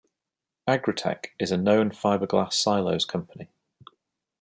[0.67, 3.49] Agritech is a known fiberglass silos company.